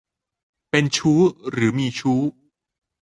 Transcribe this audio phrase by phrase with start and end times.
[0.69, 1.19] เป็นชู้
[1.51, 2.19] หรือมีชู้